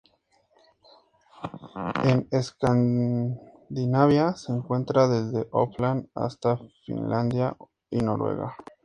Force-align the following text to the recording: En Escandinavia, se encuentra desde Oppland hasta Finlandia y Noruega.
En 2.03 2.27
Escandinavia, 2.31 4.33
se 4.35 4.51
encuentra 4.51 5.07
desde 5.07 5.47
Oppland 5.51 6.07
hasta 6.15 6.57
Finlandia 6.87 7.55
y 7.91 7.97
Noruega. 7.99 8.55